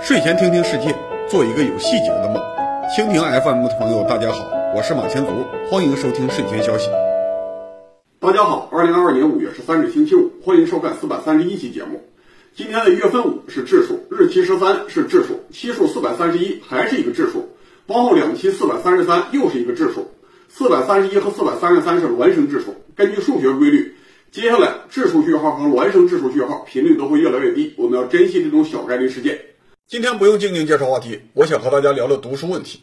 [0.00, 0.94] 睡前听听世界，
[1.28, 2.42] 做一个有细节的梦。
[2.96, 5.30] 蜻蜓 FM 的朋友，大家好，我是马前卒，
[5.70, 6.88] 欢迎收听睡前消息。
[8.18, 12.02] 大家好，二零二二年五月十三日星期五，欢迎收看四百三十一期节目。
[12.56, 17.48] 今天的月份五是质数，日期十三是质数，期数四百三十一还是一个质数，
[17.86, 20.10] 往后两期四百三十三又是一个质数，
[20.48, 22.74] 四百三十一和四百三十三是孪生质数。
[22.96, 23.94] 根据数学规律，
[24.30, 29.40] 接下来质数序号和孪生质数序号频率都会越来越低，我们要珍惜这种小概率事件。
[29.86, 32.82] 今天不用静静介绍话题，我想和大家聊聊读书问题。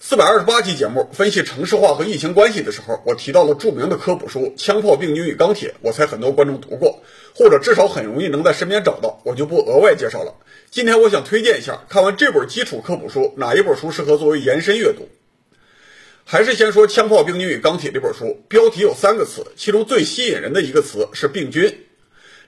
[0.00, 7.00] 四百二十八期节目分析城市化和疫情关系的时候，我提到了著名的科普书《枪炮、病菌与钢铁》，我猜很多观众读过，
[7.34, 10.34] 或者至少很容易能在身边找到，我就不额外介绍了。
[10.70, 15.06] 今天我想推荐一下，看完这本基础科普书，哪一本书适合作为延伸阅读？
[16.24, 21.86] 还是先说《枪炮、病菌与钢铁》这本书，标题有三个词，其中最吸引人的一个词是病菌。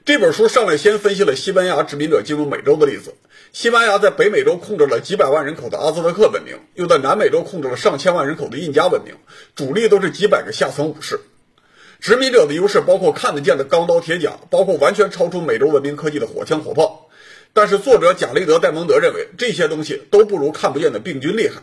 [0.05, 3.15] 这本书上来先分析了西班牙殖民者进入美洲的例子。
[3.53, 9.15] 西班牙在北美洲控制了几百万人口的阿兹特克文明，又在南美洲控制了上千万人口的印加文明，
[9.55, 11.21] 主力都是几百个下层武士。
[12.01, 17.09] 殖民者的优势包括看得见的钢刀铁甲，包括完全超出美洲文明科技的火枪火炮。
[17.53, 21.63] 但是作者贾雷德·戴蒙德认为，这些东西都不如看不见的病菌厉害。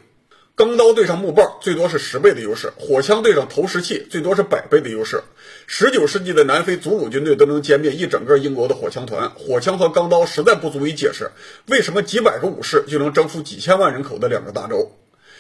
[0.62, 5.24] 钢刀对上木棒最多是十倍的优势，火枪对上投石器最多是百倍的优势。
[5.66, 11.32] 十九世纪的南非祖鲁军队都能歼灭一整个英国的火枪团，火枪和钢刀实在不足以解释
[11.66, 14.92] 为什么几百个武士就能征服几千万人口的两个大洲。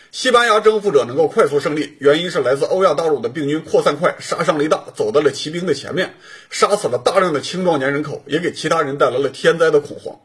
[0.10, 6.16] 西班牙征服者能够快速胜利，原因是来自欧亚大陆的病菌扩散快，杀伤力大，走到了骑兵的前面，
[6.50, 10.18] 杀死了大量的青壮年人口，也给其他人带来了天灾的恐慌。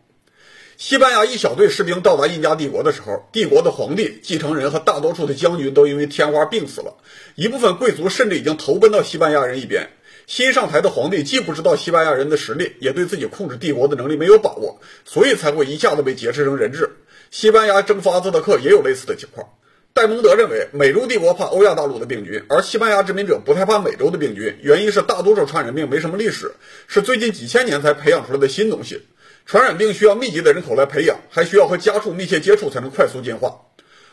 [0.78, 6.98] 西班牙一小队士兵到达印加帝国的时候，帝国的皇帝、继承人和大多数的将军都因为天花病死了，
[7.34, 9.88] 一部分贵族甚至已经投奔到西班牙人一边。
[10.26, 16.90] 新上台的皇帝既不知道西班牙人的实力，也对自己控制帝国的能力没有把握，所以才会一下子被劫持成人质。
[17.30, 19.48] 西班牙征服阿兹特克也有类似的情况。
[19.94, 26.52] 戴蒙德认为，美洲帝国怕欧亚大陆的病菌，而西班牙殖民者不太怕美洲的病菌，原因是大多数传染病没什么历史，
[26.86, 29.00] 是最近几千年才培养出来的新东西。
[29.46, 33.60] 传染病需要密集的人口来培养，还需要和家畜密切接触才能快速进化。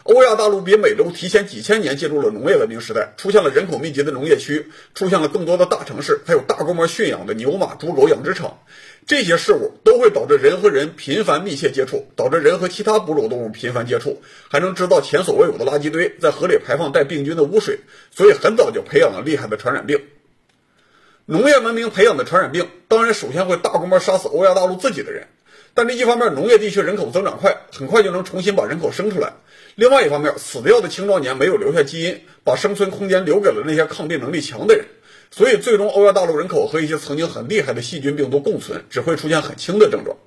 [0.03, 8.59] 欧亚大陆比美洲提前几千年进入了农业文明时代，出现了人口密集的农业区，出现了更多的大城市，还有大规模驯养的牛马猪狗养殖场。
[9.07, 17.79] 这些事物都会导致人和人频繁密切接触，导致人和其他哺乳动物频繁接触，还能制造前所未有的垃圾堆，在河里排放带病菌的污水。
[18.11, 20.00] 所以很早就培养了厉害的传染病。
[21.25, 25.25] 农业文明培养的传染病，当然首先会大规模杀死欧亚大陆自己的人。
[25.73, 29.29] 但这一方面，农业地区人口增长快，很快就能重新把人口生出来；
[29.75, 34.85] 另外一方面，死掉的青壮年没有留下基因，把生存空间留给了那些抗病能力强的人。
[35.31, 40.17] 所以，最终欧亚大陆人口和一些曾经很厉害的细菌病毒共存，只会出现很轻的症状。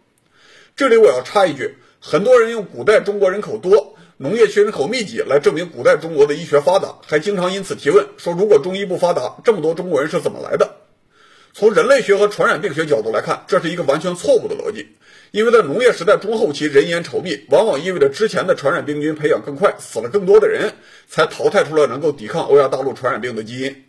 [0.75, 10.69] 这里我要插一句：很多人用古代中国人口多、农业区人口密集来证明古代中国的医学发达，还经常因此提问说，如果中医不发达，这么多中国人是怎么来的？
[11.59, 14.89] 从人类学和传染病学角度来看，这是一个完全错误的逻辑。
[15.31, 20.75] 因为在农业时代中后期，人烟稠密，往往意味着之前的传染病菌培养更快，死了更多的人，
[21.09, 23.85] 才淘汰出了能够抵抗欧亚大陆传染病的基因。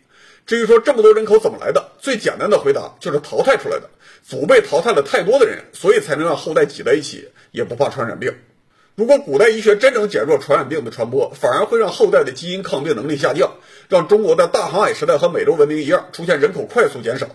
[0.46, 3.90] 至于说这么多人口怎么来的，最简单的回答就是淘汰出来的。
[4.26, 8.32] 祖辈淘汰了太多的人，所以才能让后代挤在一起，也不怕传染病。
[8.94, 13.52] 如果古代医学真正减弱传染病的传播，反而会让后代的基因抗病能力下降，
[13.90, 17.28] 让中国的大航海时代和美洲文明一样，出现人口快速减少。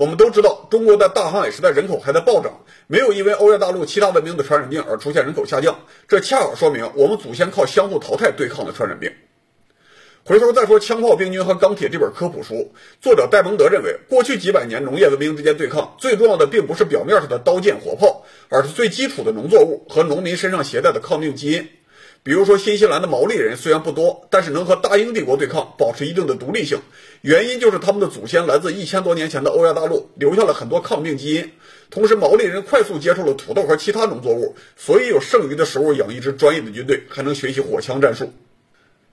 [0.00, 2.50] 我们都知道，中国在大航海时代人口还在暴涨，
[2.86, 5.78] 没有因为欧亚大陆其他文明的传染病而出现人口下降。
[6.08, 9.12] 这恰好说明我们祖先靠相互淘汰对抗的传染病。
[10.24, 12.72] 回头再说《枪炮、病菌和钢铁》这本科普书，
[13.02, 21.68] 作者戴蒙德认为，过去几百年农业文明之间对抗，最重要的并不是表面上的刀剑火炮，而是最基础的农作物和农民身上携带的抗病基因。
[22.22, 26.78] 比如说，新西兰的毛利人虽然不多，但是能和大英帝国对抗，保持一定的独立性。
[27.22, 31.50] 原因就是他们的祖先来自一千多年前的欧亚大陆，留下了很多抗病基因。
[31.88, 38.26] 同时，毛利人快速接触了土豆和其他农作物，所以有剩余的食物养一支专业的军队，还能学习火枪战术。《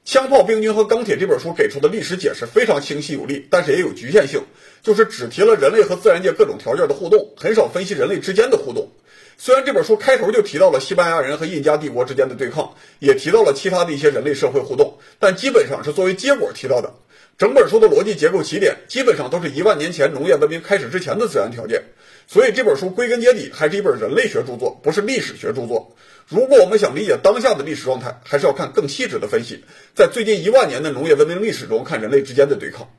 [0.03, 4.41] 枪炮、病菌和钢铁》这本书给出的历史解释非常清晰有力，但是也有局限性，
[4.83, 8.89] 就是只提了人类和自然界各种条件的互动，很少分析人类之间的互动。
[9.39, 16.91] 虽然这本书开头就提到了西班牙人和印加帝国之间的对抗，也提到了其他的一些人类社会互动，但基本上是作为结果提到的。
[17.37, 21.83] 整本书的逻辑结构起点基本上都是一万年前农业文明开始之前的自然条件，
[22.25, 25.95] 所以这本书归根结底还是一本人类学著作，不是历史学著作。
[26.27, 29.63] 如果我们想理解当下的历史状态，还是要看更细致的分析，
[29.93, 32.89] 在最近一万年的农业文明历史中看人类之间的对抗。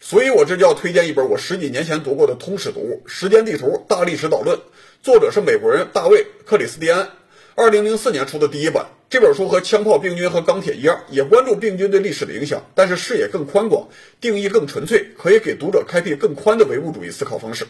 [0.00, 4.56] 所以我这就要推荐一本我十几年前读过的通史读物《时间地图大历史导论》，
[5.02, 7.08] 作者是美国人大卫·克里斯蒂安，
[7.56, 8.86] 二零零四年出的第一版。
[9.10, 13.88] 这本书和《枪炮、病菌和钢铁》一样，也关注病菌对历史的影响，但是视野更宽广，
[14.20, 17.66] 定义更纯粹，可以给读者开辟更宽的唯物主义思考方式。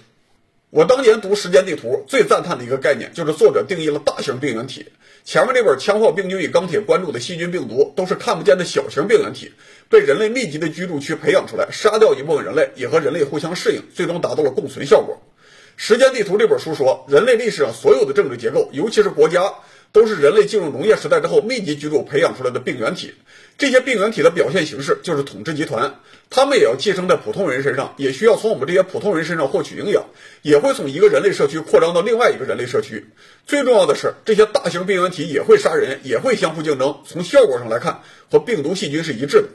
[0.71, 4.87] 我当年读《时间地图》，最赞叹的一个概念就是作者定义了大型病原体。
[5.25, 9.53] 前面那本《枪炮、病菌与钢铁》关注的细菌、病毒都是看不见的小型病原体，
[9.89, 15.21] 被人类密集的居住区培养出来，杀掉一部分人类，也和人类互相适应，最终达到了共存效果。
[15.77, 19.53] 《时间地图》这本书说，人类历史上所有的政治结构，尤其是国家。
[19.91, 23.15] 都是人类进入农业时代之后密集居住培养出来的病原体，
[23.57, 30.05] 这些病原体的表现形式就是统治集团，他们也要寄生在普通人身上，也需要从我们这些普通人身上获取营养，
[30.43, 33.07] 也会从一个人类社区扩张到另外一个人类社区。
[33.47, 39.49] 最重要的是，这些大型病原体也会杀人，也会相互竞争，从效果上来看，和病毒细菌是一致的。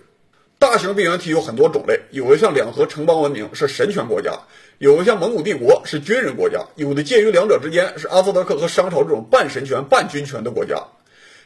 [0.64, 4.32] 大型病原体有很多种类，有的像两河城邦文明是神权国家，
[4.78, 10.82] 有的像蒙古帝国是军人国家，有的介于两者之间是阿兹特克和商朝这种半神权半军权的国家。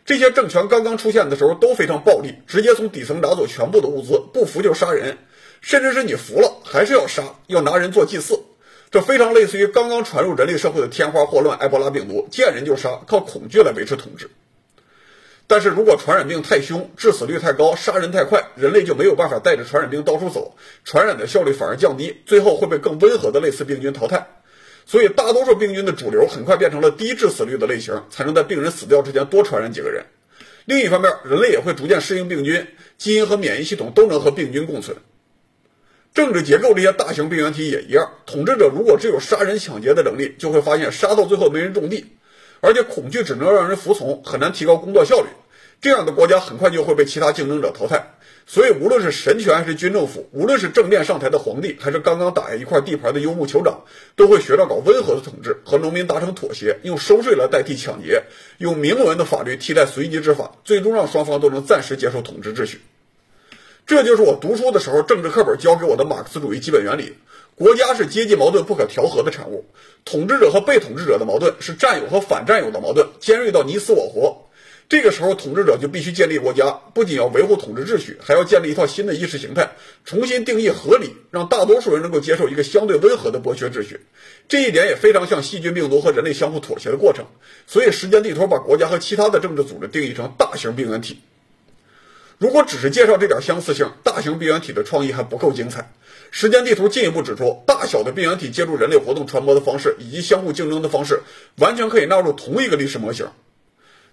[0.06, 5.18] 这些政权刚刚出现的时候都非常暴力，直接从底层拿走全部的物资，不服就杀人，
[5.62, 8.40] 甚至是你服了还是要杀，要拿人做祭祀。
[8.92, 14.30] 这非常类似于刚刚传入人类社会的天花、霍乱、埃博拉病毒，见人就杀，靠恐惧来维持统治。
[15.50, 20.54] 但是如果传染病太凶，致死率太高，杀人太快，人类就没有办法带着传染病到处走，
[20.84, 24.28] 传染的效率反而降低，最后会被更温和的类似病菌淘汰。
[24.86, 30.06] 所以大多数病菌的主流很快变成了低致死率的类型，才能在病人死掉之前多传染几个人。
[30.66, 32.68] 另一方面，人类也会逐渐适应病菌，
[32.98, 34.98] 基因和免疫系统都能和病菌共存。
[36.14, 42.17] 政治结构这些大型病原体也一样，统治者如果只有杀人抢劫的能力，就会发现杀到最后没人种地。
[42.62, 45.28] 而且恐惧只能让人服从，很难提高工作效率。
[45.80, 48.14] 这样的国家很快就会被其他竞争者淘汰。
[48.50, 53.82] 所以，无论是神权还是军政府，无论是正面上台的皇帝，还是刚刚打下一块地盘的游牧酋长，
[54.16, 58.24] 都会学着搞温和的统治，和农民达成妥协，用收税来代替抢劫，
[58.58, 62.80] 用明文的法律替代随机执法，最终让双方都能暂时接受统治秩序。
[63.88, 67.14] 这就是我读书的时候政治课本教给我的马克思主义基本原理。
[67.56, 69.64] 国家是阶级矛盾不可调和的产物，
[70.04, 74.50] 统治者和被统治者的矛盾是占有和反占有的矛盾，尖锐到你死我活。
[74.90, 79.72] 这个时候，统治者就必须建立国家，不仅要维护统治秩序，还要建立一套新的意识形态，
[80.04, 84.02] 重新定义合理，让大多数人能够接受一个相对温和的剥削秩序。
[84.50, 87.26] 这一点也非常像细菌、病毒和人类相互妥协的过程。
[87.68, 91.20] 所以，时间地图把国家和其他的政治组织定义成大型病原体。
[92.40, 95.92] 如果只是介绍这点相似性，大型病原体的创意还不够精彩。
[96.30, 101.22] 时间地图进一步指出，大小的病原体借助人类活动传播的方式以及相互竞争的方式，
[101.58, 103.26] 完全可以纳入同一个历史模型。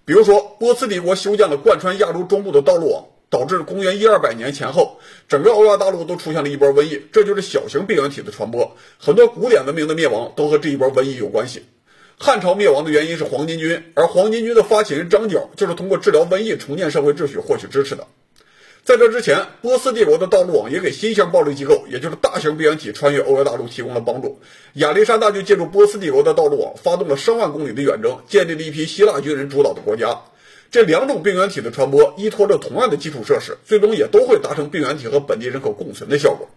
[0.07, 4.99] 比如说，波斯帝国修建了贯穿亚洲中部的道路网，导致公元一二百年前后，
[5.29, 8.75] 整个欧亚大陆都出现了一波瘟疫，这就是小型病原体的传播。
[8.99, 11.65] 很多古典文明的灭亡都和这一波瘟疫有关系。
[12.19, 18.07] 汉朝灭亡的原因是黄巾军，而黄巾军的发起人张角就是通过治疗瘟疫重建社会秩序获取支持的。
[18.85, 24.41] 在这之前，波斯帝国的道路网也给新型暴力机构，也就是大型病原体穿越欧亚大陆提供了帮助。
[24.75, 30.21] 亚历山大就借助波斯帝国的道路网，发动了上万公里的远征，建立了一批希腊军人主导的国家。
[30.71, 36.49] 这两种病原体的传播依托着同样的基础设施，最终也都会达成病原体和本地人口共存的效果。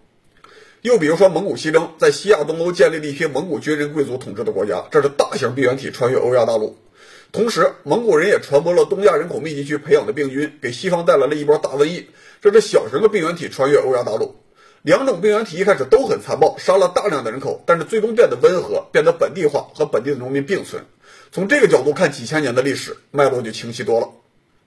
[0.84, 6.78] 又比如说，蒙古西征在西亚东欧建立了一批蒙古军人贵族统治的国家，这是大型病原体穿越欧亚大陆。
[7.32, 12.08] 同时，蒙古人也传播了东亚人口密集区培养的病菌，给西方带来了一波大瘟疫。
[12.42, 14.36] 这是小型的病原体穿越欧亚大陆。
[14.84, 20.86] 两种病原体一开始都很残暴，杀了大量的人口，但是最终变得温和，变得本地化，和本地的农民并存。
[21.32, 24.06] 从这个角度看，几千年的历史脉络就清晰多了。《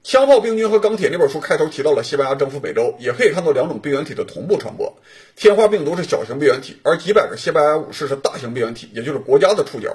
[0.02, 4.96] 枪炮、病菌和钢铁》那本书开头提到了西班牙征服美洲，也可以看到两种病原体的同步传播。
[5.36, 9.94] 天花病毒是小型病原体，而几百个西班牙武士是大型病原体，也就是国家的触角。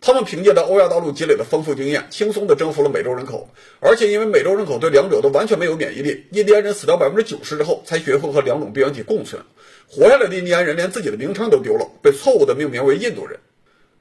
[0.00, 3.46] 他们凭借着欧亚大陆积累的丰富经验，轻松地征服了美洲人口。
[3.78, 9.42] 而且因为美洲人口对两者都完全没有免疫力，印第安人死掉百分之九十之后，才学会和两种病原体共存。
[9.86, 13.38] 活下来的印第安人连自己的名称都丢了，被错误地命名为印度人。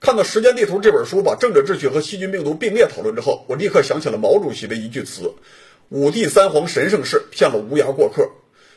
[0.02, 5.32] 看到《时间地图》这本书把政治秩序和细菌病毒并列讨论之后，我立刻想起了毛主席的一句词
[5.90, 8.28] ：“五帝三皇神圣事，骗了无涯过客。”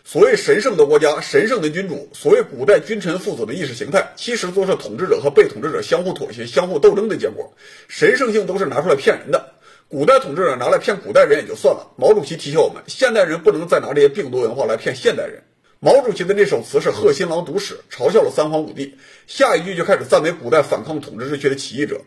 [0.05, 7.55] 所谓神圣的国家、神圣的君主，所谓古代君臣父子的意识形态，其实都是统治者和被统治者相互妥协、相互斗争的结果。
[7.89, 9.55] 神圣性都是拿出来骗人的。
[9.89, 15.43] 古代统治者拿来骗古代人也就算了，毛主席提醒我们，现代人不能再拿这些病毒文化来骗现代人。
[15.85, 18.95] 毛主席的那首词是《贺新郎读史》，嘲笑了三皇五帝，
[19.27, 22.01] 下一句就开始赞美古代反抗统治秩序的起义者。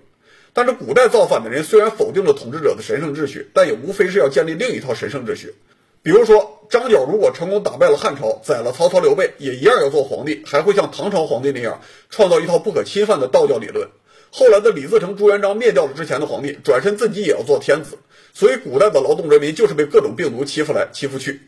[0.51, 5.53] 但是古代造反的人虽然否定了统治者的神圣秩序，但也无非是要建立另一套神圣秩序。
[6.01, 11.79] 比如说，张角如果成功打败了汉朝，宰了曹操、刘备，也一样要做皇帝，还会像唐朝皇帝那样
[12.09, 13.87] 创造一套不可侵犯的道教理论。
[14.31, 17.99] 后来的李自成、朱元璋灭掉了之前的皇帝，转身自己也要做天子。
[18.33, 21.41] 所以，古代的劳动人民就是被各种病毒欺负来欺负去。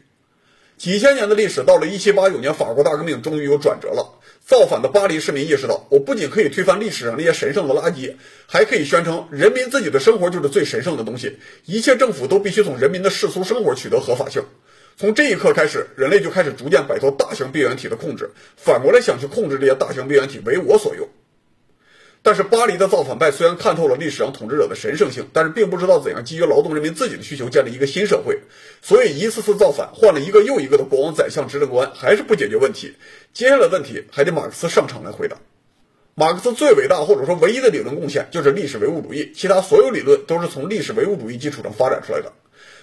[0.79, 4.17] 几千年的历史，到了1789年，法国大革命终于有转折了。
[4.47, 8.15] 造反的巴黎市民意识到，我不仅可以推翻历史上那些神圣的垃圾，
[8.47, 14.41] 还可以宣称人民自己的生活就是最神圣的东西，一切政府都必须从人民的世俗生活取得合法性。
[14.95, 21.05] 从这一刻开始，人类就开始逐渐摆脱大型病原体的控制，反过来想去控制这些大型病原体为我所用。
[22.21, 28.37] 但是巴黎的造反派虽然看透了历史上统治者的神圣性，但是并不知道怎样基于劳动人民自己的需求建立一个新社会，
[28.81, 32.93] 所以一次次造反，换了一个又一个的国王、宰相、执政官，还是不解决问题。
[33.33, 35.37] 接下来问题还得马克思上场来回答。
[36.13, 42.33] 马克思最伟大或者说唯一的理论贡献就是历史唯物主义，其他所有理论都是从历史唯物主义基础上发展出来的。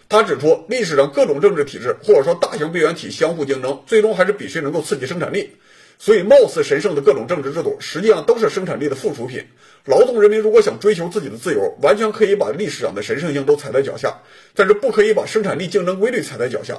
[0.09, 5.51] 他指出，历史上各种政治体制或者说大型病原体相互竞争，最终还是比谁能够刺激生产力。
[5.99, 9.43] 所以，貌似神圣的各种政治制度，实际上都是生产力的附属品。
[9.87, 14.15] 劳动人民如果想追求自己的自由，完全可以把历史上的神圣性都踩在脚下，
[14.55, 16.79] 但是不可以把生产力竞争规律踩在脚下。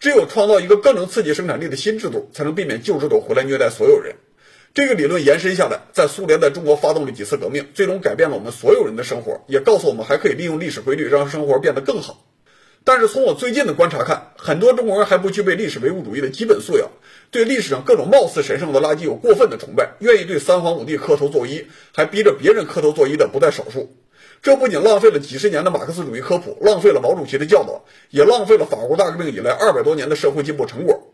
[0.00, 4.14] 只有创造一个更能刺激生产力的新制度，才能避免旧制度回来虐待所有人。
[4.72, 12.24] 这个理论延伸下来，在苏联在中国发动了几次革命，最终改变了我们所有人的生活，也告诉我们还可以利用历史规律让生活变得更好。
[12.86, 16.86] 但是从我最近的观察看，很多中国人还不具备历史唯物主义的基本素养，
[17.30, 21.64] 对历史上各种貌似神圣的垃圾有过分的崇拜，愿意对三皇五帝磕头作揖，
[21.94, 23.96] 还逼着别人磕头作揖的不在少数。
[24.42, 31.10] 这不仅浪费了几十年的马克思主义科普，浪费了毛主席的教导，也浪费了法国大革命以来二百多年的社会进步成果。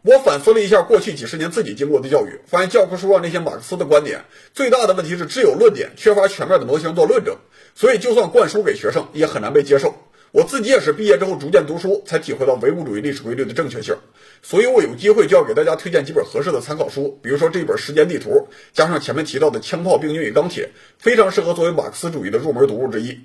[0.00, 4.24] 我反思了一下过去几十年自己经过的教育，发现教科书上那些马克思的观点，
[4.54, 7.36] 最大的问题是只有论点，缺乏全面的模型做论证，
[7.74, 9.94] 所以就算灌输给学生，也很难被接受。
[10.32, 13.96] 我自己也是毕业之后逐渐读书，才体会到唯物主义历史规律的正确性。
[14.42, 18.30] 所以，我有机会就要给大家推荐几本合适的参考书，比如说这本《时间地图》，
[18.72, 20.64] 加上前面提到的《枪炮、病菌与钢铁》，
[20.98, 23.10] 非常适合作为马克思主义的入门读物之一。《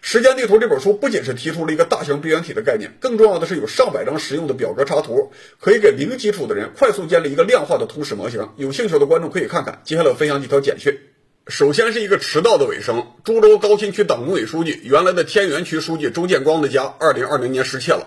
[0.00, 8.50] 时间地图》这本书不仅是提出了一个大型病原体的概念，更重要的是有上百张实用的表格插图，可以给零基础的人快速建立一个量化的通史模型。
[8.56, 9.80] 有兴趣的观众可以看看。
[9.84, 11.13] 接下来我分享几条简讯。
[11.46, 13.06] 首先是一个迟到的尾声。
[13.22, 18.06] 株洲高新区党工委书记、原来的天元区书记周建光的家，二零二零年失窃了。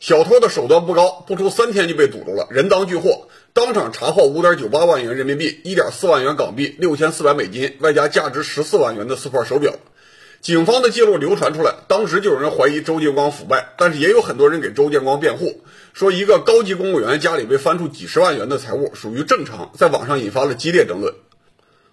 [0.00, 9.72] 小偷的手段不高，不出三天就被堵住了，人赃俱获，当场查获五点九八万元人民币、一点四万元港币、六千四百美金，外加价值十四万元的四块手表。
[10.40, 15.62] 警方的记录流传出来，当时就有人怀疑周建光腐败，但是也有很多人给周建光辩护，
[15.92, 21.14] 说一个高级公务员家里被翻出几十万元的财物属于正常，在网上引发了激烈争论。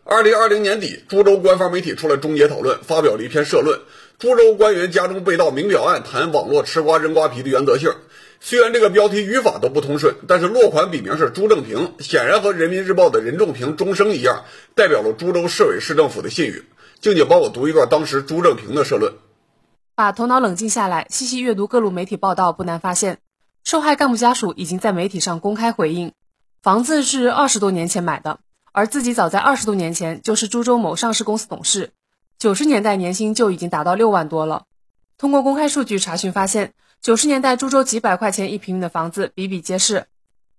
[0.03, 3.79] 二零二零年底，株洲官方媒体出来终结讨论，发表了一篇社论：
[4.17, 7.91] 株洲官员家中被盗，明表案谈网络吃瓜扔瓜皮的原则性。
[8.39, 14.43] 虽然这个标题语法都不通顺，但是落款笔名是朱正平，显然和人民日报的任仲平终生一样，
[14.75, 16.65] 代表了株洲市委市政府的信誉。
[16.99, 19.13] 静姐帮我读一段当时朱正平的社论。
[19.93, 23.19] 把头脑冷静下来，细细阅读各路媒体报道，不难发现，
[23.63, 26.11] 受害干部家属已经在媒体上公开回应，
[26.63, 28.39] 房子是二十多年前买的。
[28.73, 31.91] 而自己早在二十多年前就是株洲某上市公司董事，
[32.39, 34.63] 九十年代年薪就已经达到六万多了。
[35.17, 40.05] 通过公开数据查询发现，九十年代株洲几百块钱一平米的房子比比皆是，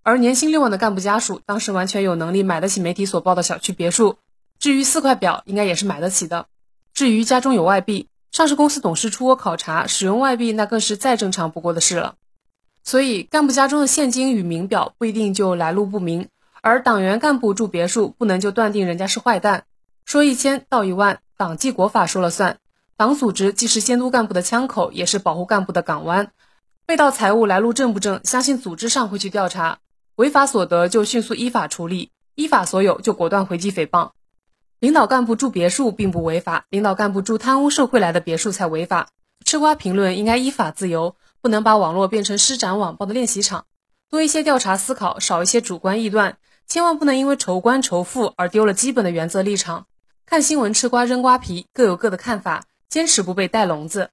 [0.02, 4.18] 而年薪六万的干部家属当时完全有能力买得起媒体所报的小区别墅。
[4.58, 6.46] 至于四块表，应该也是买得起的。
[6.94, 12.14] 至于家中有外币，上市公司董事出国考察使用外币，那更是再正常不过的事了。
[12.84, 16.28] 所以，干部家中的现金与名表不一定就来路不明。
[16.64, 19.64] 而党员干部住别墅，不能就断定人家是坏蛋。
[20.04, 22.58] 说一千道一万，党纪国法说了算。
[22.96, 26.30] 党组织既是监督干部的枪口，也是保护干部的港湾。
[26.86, 29.78] 被盗财物来路正不正，相信组织上会去调查。
[30.14, 34.12] 违法所得就迅速依法处理，依法所有就果断回击诽谤。
[34.78, 39.08] 领导干部住别墅并不违法，领导干部住贪污受贿来的别墅才违法。
[39.44, 43.64] 吃瓜评论应该依法自由，不能把网络变成施展网暴的练习场。
[44.08, 46.36] 多一些调查思考，少一些主观臆断。
[46.66, 49.86] 千万不能因为仇官仇富而丢了基本的原则立场。
[50.24, 54.08] 看新闻吃瓜扔瓜皮，各有各的看法，坚持不被带笼子。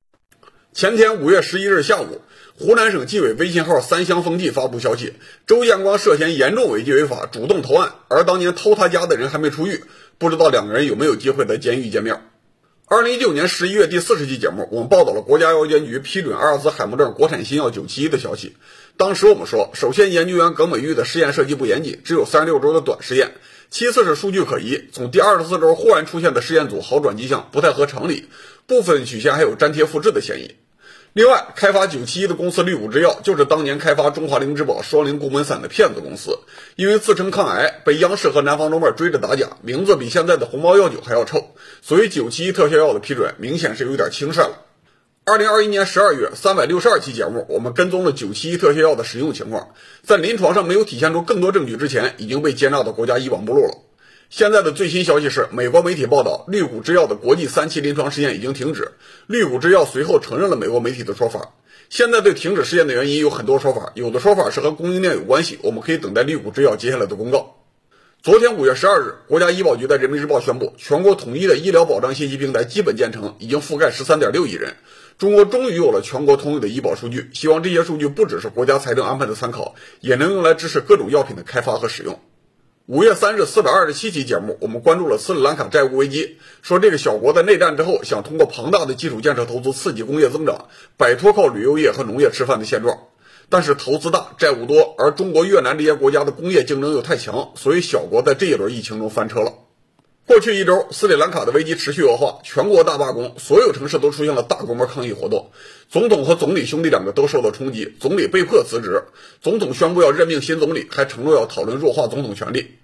[0.73, 2.21] 前天五月十一日下午，
[2.59, 5.13] 湖南省纪委微信号“三湘风纪”发布消息，
[5.47, 7.93] 周建光涉嫌严重违纪违法，主动投案。
[8.07, 9.83] 而当年偷他家的人还没出狱，
[10.17, 12.21] 不知道两个人有没有机会在监狱见面。
[12.85, 18.57] 二零一九年十一月第四十期节目，我们报道了国家药监局批准阿尔兹海默症国产新药九七一的消息。
[18.99, 23.29] 当时我们说，首先研究员耿美玉的试验设计不严谨，只有三十六周的短试验；
[23.69, 28.27] 其次是数据可疑，从第二十四周忽然出现的试验组好转迹象不太合常理，
[28.67, 30.53] 部分曲线还有粘贴复制的嫌疑。
[31.13, 36.37] 另外，开发九七一的公司绿谷制药就是当年开发中华灵芝宝双灵固本散的骗子公司，
[36.75, 44.65] 因为自称抗癌，被央视和南方周末追着打假，名字比现在的鸿茅药酒还要臭，所以九七一特效药的批准明显是有点轻率了。
[45.29, 53.77] 二零二一年十二月三百六十二期节目，我们跟踪了九七一特效药的使用情况，在临床上没有体现出更多证据之前，已经被接纳到国家医保目录了。
[54.31, 58.93] 现在的最新消息是，美国媒体报道，绿谷制药的国际三期临床试验已经停止。
[59.27, 61.53] 绿谷制药随后承认了美国媒体的说法。
[61.91, 67.58] 现在对停止试验的原因有很多说法，有的说法是和供应链有关系，我们可以等待绿谷制药接下来的公告。
[68.21, 74.75] 昨天五月十二日，国家医保局在人民日报宣布，全国统一的医疗保障信息平台基本建成，已经覆盖十三点六亿人。
[75.17, 82.19] 中国终于有了全国通用的医保数据，希望这些数据不只是国家财政安排的参考，也能用来支持各种药品的开发和使用。
[82.87, 92.97] 五月三日，四百二十七期节目，我们关注了斯里兰卡债务危机，说这个小国在内战之后，想通过庞大的基础建设投资刺激工业增长，摆脱靠旅游业和农业吃饭的现状。
[93.49, 99.53] 但是投资大，债务多，而中国、越南这些国家的工业竞争又太强，所以小国在这一轮疫情中翻车了。
[100.27, 105.49] 过去一周，斯里兰卡的危机持续恶化，全国大罢工，所有城市都出现了大规模抗议活动。
[105.89, 109.05] 总统和总理兄弟两个都受到冲击，总理被迫辞职，
[109.41, 112.75] 总统宣布要任命新总理，还承诺要讨论弱化总统权力。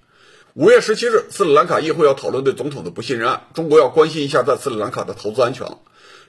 [0.55, 3.43] 五月十七日，斯里兰卡议会要讨论对总统的不信任案。
[3.53, 5.77] 中国要关心一下在斯里兰卡的投资安全了。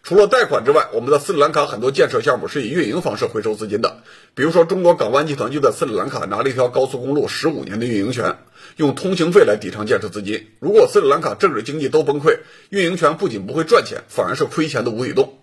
[0.07, 4.03] 除了贷款之外，我们在斯里兰卡很多建设项目是以运营方式回收资金的。
[4.37, 8.39] 比如说，中国港湾集团就在斯里兰卡拿了一条高速公路十五年的运营权，
[8.77, 10.47] 用通行费来抵偿建设资金。
[10.61, 15.41] 如果斯里兰卡政治经济都崩溃，运营权不仅不会赚钱，反而是亏钱的无底洞。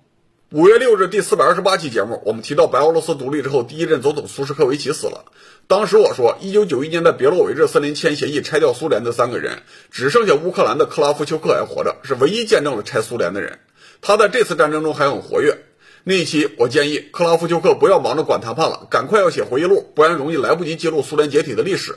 [0.54, 5.26] 五月六日第四百二十八期节目，我们提到白俄罗斯独立之后，第一任总统苏什科维奇死了。
[5.68, 13.60] 当时我说，一九九一年在别洛韦日森林签协议拆掉苏联的三个人，只剩下乌克兰的克拉夫丘克还活着，是唯一见证了拆苏联的人。
[14.06, 15.58] 他在这次战争中还很活跃。
[16.04, 21.96] 那一期我建议克拉夫丘克不要忙着管谈判了，赶快要写回忆录，不然容易来不及记录苏联解体的历史。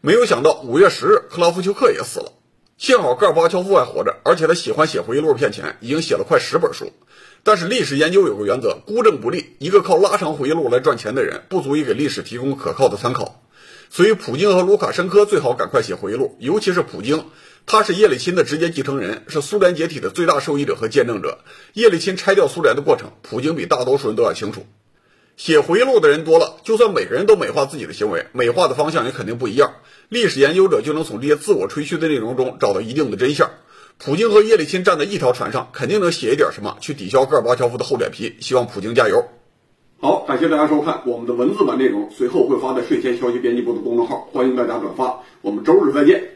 [0.00, 2.32] 没有想到五月十日，克拉夫丘克也死了。
[2.76, 6.90] 幸好戈尔巴乔夫还活着，而且他喜欢写回忆录骗钱，已经写了快十本书。
[7.44, 9.54] 但是历史研究有个原则，孤证不立。
[9.60, 13.40] 一个靠拉长回忆录来赚钱的人，不足以给历史提供可靠的参考。
[13.94, 17.26] 所以，普京和卢卡申科最好赶快写回忆录，尤其是普京，
[17.64, 21.38] 他是叶利钦的直接继承人，是苏联解体的最大受益者和见证者。
[21.74, 24.66] 叶利钦拆掉苏联的过程，普京比大多数人都要清楚。
[25.36, 29.74] 写回忆录的人多了，就算每个人都美化自己的行为，美化的方向也肯定不一样。
[30.08, 33.48] 历史研究者就能从这些自我吹嘘的内容中找到一定的真相。
[33.98, 38.34] 普京和叶利钦站在一条船上，肯定能写一点什么去抵消戈尔巴乔夫的厚脸皮。
[38.40, 39.28] 希望普京加油！
[40.04, 45.18] 好，感谢大家收看我们的文字版内容，随后会发在睡前消息编辑部的公众号，欢迎大家转发。
[45.40, 46.33] 我们周日再见。